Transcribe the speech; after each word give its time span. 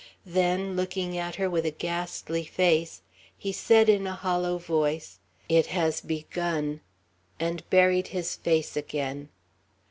Then, 0.25 0.75
looking 0.75 1.15
at 1.15 1.35
her 1.35 1.47
with 1.47 1.63
a 1.63 1.69
ghastly 1.69 2.43
face, 2.43 3.03
he 3.37 3.51
said 3.51 3.87
in 3.87 4.07
a 4.07 4.15
hollow 4.15 4.57
voice, 4.57 5.19
"It 5.47 5.67
has 5.67 6.01
begun!" 6.01 6.81
and 7.39 7.69
buried 7.69 8.07
his 8.07 8.35
face 8.35 8.75
again. 8.75 9.29